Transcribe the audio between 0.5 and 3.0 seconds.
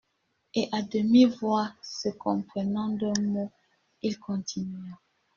Et, à demi-voix, se comprenant